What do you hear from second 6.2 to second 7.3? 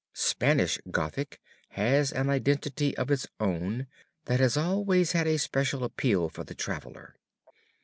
for the traveler.